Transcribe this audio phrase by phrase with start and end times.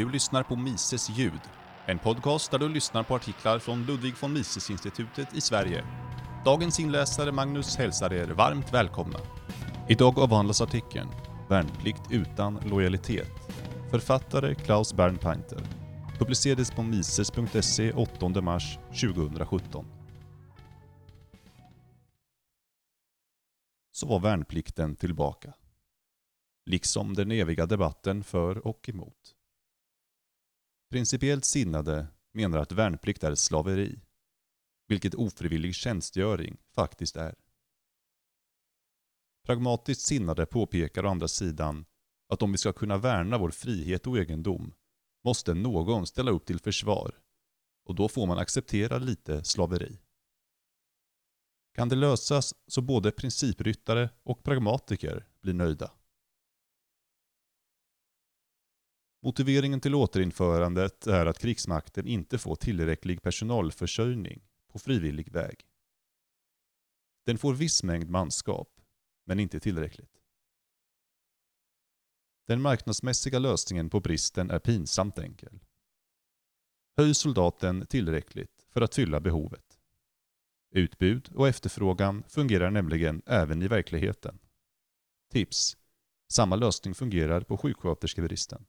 [0.00, 1.40] Du lyssnar på Mises ljud,
[1.86, 5.84] en podcast där du lyssnar på artiklar från Ludwig von Mises-institutet i Sverige.
[6.44, 9.18] Dagens inläsare Magnus hälsar er varmt välkomna.
[9.88, 11.08] Idag avhandlas artikeln
[11.48, 13.32] “Värnplikt utan lojalitet”.
[13.90, 15.60] Författare Klaus Bernpainter.
[16.18, 19.86] Publicerades på mises.se 8 mars 2017.
[23.92, 25.52] Så var värnplikten tillbaka.
[26.66, 29.36] Liksom den eviga debatten för och emot.
[30.90, 34.00] Principiellt sinnade menar att värnplikt är slaveri,
[34.88, 37.34] vilket ofrivillig tjänstgöring faktiskt är.
[39.46, 41.84] Pragmatiskt sinnade påpekar å andra sidan
[42.28, 44.74] att om vi ska kunna värna vår frihet och egendom
[45.24, 47.14] måste någon ställa upp till försvar
[47.84, 49.98] och då får man acceptera lite slaveri.
[51.74, 55.90] Kan det lösas så både principryttare och pragmatiker blir nöjda.
[59.22, 65.66] Motiveringen till återinförandet är att krigsmakten inte får tillräcklig personalförsörjning på frivillig väg.
[67.26, 68.80] Den får viss mängd manskap,
[69.24, 70.20] men inte tillräckligt.
[72.46, 75.60] Den marknadsmässiga lösningen på bristen är pinsamt enkel.
[76.96, 79.78] Höj soldaten tillräckligt för att fylla behovet.
[80.70, 84.38] Utbud och efterfrågan fungerar nämligen även i verkligheten.
[85.30, 85.76] Tips.
[86.32, 88.66] Samma lösning fungerar på sjuksköterskebristen.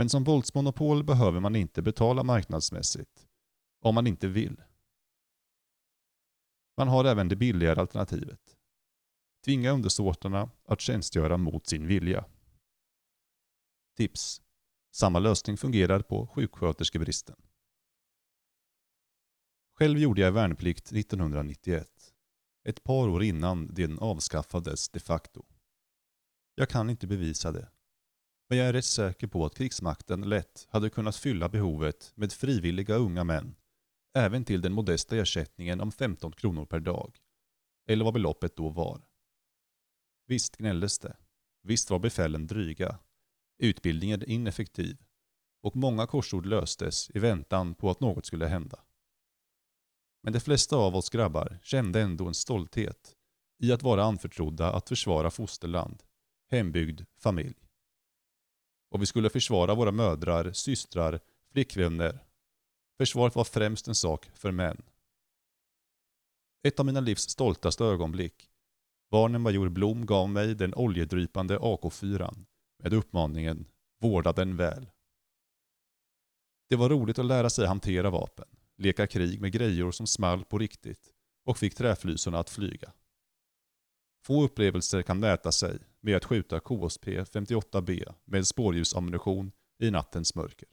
[0.00, 3.28] Men som våldsmonopol behöver man inte betala marknadsmässigt.
[3.80, 4.62] Om man inte vill.
[6.76, 8.56] Man har även det billigare alternativet.
[9.44, 12.24] Tvinga undersåtarna att tjänstgöra mot sin vilja.
[13.96, 14.42] Tips.
[14.94, 17.36] Samma lösning fungerar på sjuksköterskebristen.
[19.78, 22.14] Själv gjorde jag värnplikt 1991.
[22.64, 25.44] Ett par år innan den avskaffades de facto.
[26.54, 27.68] Jag kan inte bevisa det.
[28.50, 32.94] Men jag är rätt säker på att krigsmakten lätt hade kunnat fylla behovet med frivilliga
[32.94, 33.54] unga män,
[34.14, 37.18] även till den modesta ersättningen om 15 kronor per dag.
[37.88, 39.00] Eller vad beloppet då var.
[40.26, 41.16] Visst gnälldes det.
[41.62, 42.98] Visst var befälen dryga.
[43.58, 44.96] Utbildningen ineffektiv.
[45.62, 48.78] Och många korsord löstes i väntan på att något skulle hända.
[50.22, 53.16] Men de flesta av oss grabbar kände ändå en stolthet
[53.62, 56.02] i att vara anförtrodda att försvara fosterland,
[56.50, 57.69] hembygd, familj.
[58.90, 61.20] Och vi skulle försvara våra mödrar, systrar,
[61.52, 62.24] flickvänner.
[62.98, 64.82] Försvaret var främst en sak för män.
[66.62, 68.50] Ett av mina livs stoltaste ögonblick
[69.08, 72.44] var när major Blom gav mig den oljedrypande AK4
[72.82, 73.66] med uppmaningen
[74.00, 74.90] ”Vårda den väl”.
[76.68, 80.58] Det var roligt att lära sig hantera vapen, leka krig med grejor som small på
[80.58, 81.12] riktigt
[81.44, 82.92] och fick träflysorna att flyga.
[84.24, 89.52] Få upplevelser kan mäta sig med att skjuta KSP 58B med spårljusammunition
[89.82, 90.68] i nattens mörker.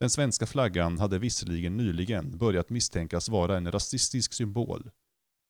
[0.00, 4.90] Den svenska flaggan hade visserligen nyligen börjat misstänkas vara en rasistisk symbol,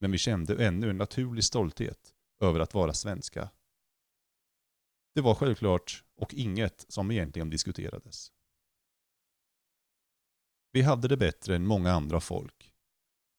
[0.01, 3.51] men vi kände ännu en naturlig stolthet över att vara svenska.
[5.15, 8.33] Det var självklart och inget som egentligen diskuterades.
[10.73, 12.73] Vi hade det bättre än många andra folk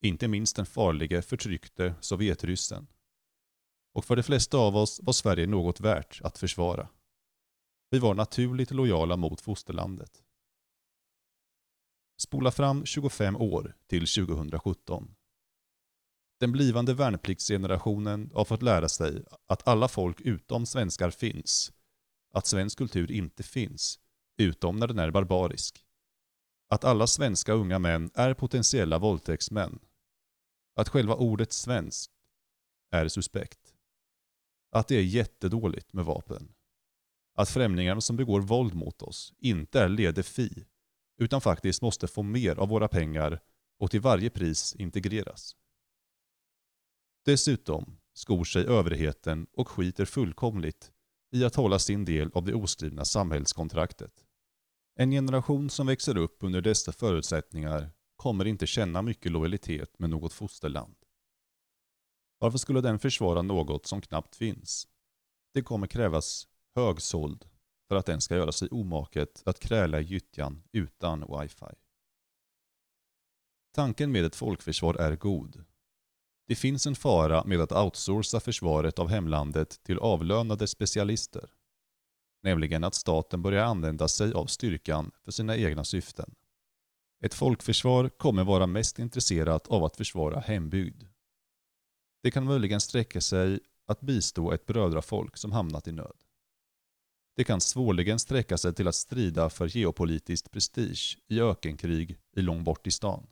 [0.05, 2.87] inte minst den farlige, förtryckte Sovjetryssen.
[3.93, 6.89] Och för de flesta av oss var Sverige något värt att försvara.
[7.89, 10.23] Vi var naturligt lojala mot fosterlandet.
[12.17, 15.15] Spola fram 25 år till 2017.
[16.39, 21.73] Den blivande värnpliktsgenerationen har fått lära sig att alla folk utom svenskar finns.
[22.33, 23.99] Att svensk kultur inte finns,
[24.37, 25.85] utom när den är barbarisk.
[26.69, 29.79] Att alla svenska unga män är potentiella våldtäktsmän
[30.75, 32.11] att själva ordet svensk
[32.91, 33.72] är suspekt.
[34.73, 36.53] Att det är jättedåligt med vapen.
[37.35, 40.65] Att främlingarna som begår våld mot oss inte är lede fi,
[41.17, 43.39] utan faktiskt måste få mer av våra pengar
[43.79, 45.55] och till varje pris integreras.
[47.25, 50.91] Dessutom skor sig överheten och skiter fullkomligt
[51.31, 54.25] i att hålla sin del av det oskrivna samhällskontraktet.
[54.95, 60.33] En generation som växer upp under dessa förutsättningar kommer inte känna mycket lojalitet med något
[60.33, 60.95] fosterland.
[62.43, 64.87] Varför skulle den försvara något som knappt finns?
[65.53, 67.45] Det kommer krävas högsåld
[67.87, 71.75] för att den ska göra sig omaket att kräla i gyttjan utan wifi.
[73.75, 75.63] Tanken med ett folkförsvar är god.
[76.47, 81.49] Det finns en fara med att outsourca försvaret av hemlandet till avlönade specialister.
[82.41, 86.35] Nämligen att staten börjar använda sig av styrkan för sina egna syften.
[87.23, 91.12] Ett folkförsvar kommer vara mest intresserat av att försvara hembygd.
[92.23, 96.23] Det kan möjligen sträcka sig att bistå ett brödrafolk som hamnat i nöd.
[97.35, 102.65] Det kan svårligen sträcka sig till att strida för geopolitiskt prestige i ökenkrig i långt
[102.65, 103.27] bort i.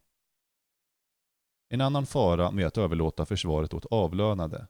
[1.70, 4.68] En annan fara med att överlåta försvaret åt avlönade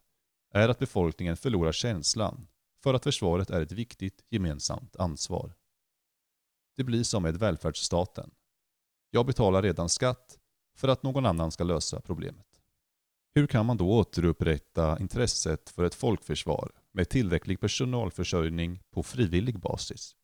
[0.53, 2.47] är att befolkningen förlorar känslan
[2.83, 5.53] för att försvaret är ett viktigt gemensamt ansvar.
[6.77, 8.31] Det blir som med välfärdsstaten.
[9.09, 10.39] Jag betalar redan skatt
[10.77, 12.50] för att någon annan ska lösa problemet.
[13.33, 20.15] Hur kan man då återupprätta intresset för ett folkförsvar med tillräcklig personalförsörjning på frivillig basis?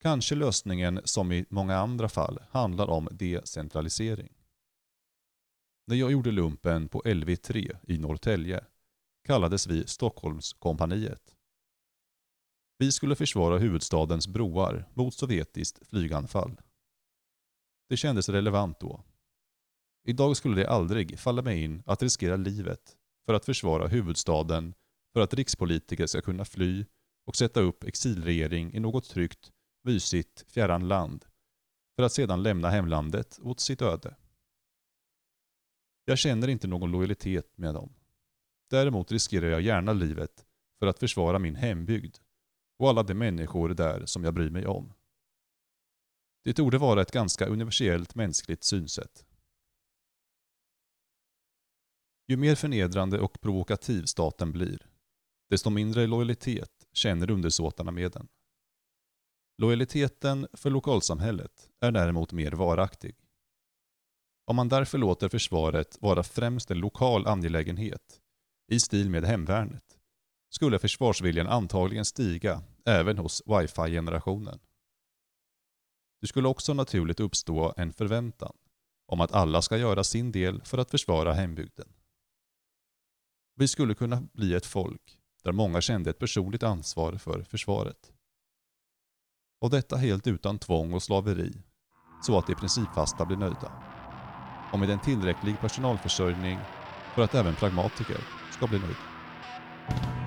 [0.00, 4.32] Kanske lösningen, som i många andra fall, handlar om decentralisering.
[5.86, 8.64] När jag gjorde lumpen på LV3 i Norrtälje
[9.24, 11.34] kallades vi Stockholmskompaniet.
[12.78, 16.60] Vi skulle försvara huvudstadens broar mot sovjetiskt flyganfall.
[17.88, 19.04] Det kändes relevant då.
[20.04, 24.74] Idag skulle det aldrig falla mig in att riskera livet för att försvara huvudstaden
[25.12, 26.86] för att rikspolitiker ska kunna fly
[27.26, 29.52] och sätta upp exilregering i något tryggt,
[29.84, 31.24] mysigt, fjärran land
[31.96, 34.16] för att sedan lämna hemlandet åt sitt öde.
[36.04, 37.92] Jag känner inte någon lojalitet med dem.
[38.70, 40.46] Däremot riskerar jag gärna livet
[40.78, 42.16] för att försvara min hembygd
[42.78, 44.92] och alla de människor där som jag bryr mig om.
[46.44, 49.24] Det torde vara ett ganska universellt mänskligt synsätt.
[52.30, 54.86] Ju mer förnedrande och provokativ staten blir,
[55.48, 58.28] desto mindre lojalitet känner undersåtarna med den.
[59.58, 63.16] Lojaliteten för lokalsamhället är däremot mer varaktig.
[64.46, 68.20] Om man därför låter försvaret vara främst en lokal angelägenhet,
[68.72, 69.98] i stil med hemvärnet,
[70.50, 74.58] skulle försvarsviljan antagligen stiga även hos wifi-generationen.
[76.20, 78.56] Det skulle också naturligt uppstå en förväntan
[79.06, 81.92] om att alla ska göra sin del för att försvara hembygden.
[83.60, 88.12] Vi skulle kunna bli ett folk där många kände ett personligt ansvar för försvaret.
[89.60, 91.52] Och detta helt utan tvång och slaveri,
[92.22, 93.72] så att de principfasta blir nöjda.
[94.72, 96.58] Och med en tillräcklig personalförsörjning
[97.14, 98.20] för att även pragmatiker
[98.52, 100.19] ska bli nöjda.